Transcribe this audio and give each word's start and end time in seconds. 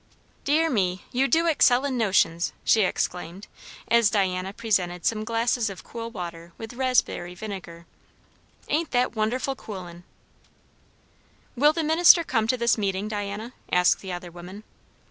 Dear 0.45 0.67
me, 0.67 1.03
you 1.11 1.27
do 1.27 1.45
excel 1.45 1.85
in 1.85 1.95
notions!" 1.95 2.53
she 2.63 2.81
exclaimed, 2.81 3.45
as 3.87 4.09
Diana 4.09 4.51
presented 4.51 5.05
some 5.05 5.23
glasses 5.23 5.69
of 5.69 5.83
cool 5.83 6.09
water 6.09 6.53
with 6.57 6.73
raspberry 6.73 7.35
vinegar. 7.35 7.85
"Ain't 8.67 8.89
that 8.89 9.15
wonderful 9.15 9.55
coolin'!" 9.55 10.03
"Will 11.55 11.71
the 11.73 11.83
minister 11.83 12.23
come 12.23 12.47
to 12.47 12.57
the 12.57 12.73
meeting, 12.79 13.09
Diana?" 13.09 13.53
asked 13.71 13.99
the 13.99 14.11
other 14.11 14.31
woman. 14.31 14.63